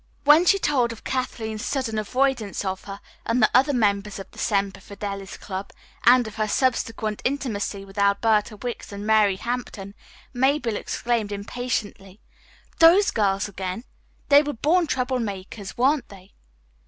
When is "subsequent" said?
6.47-7.21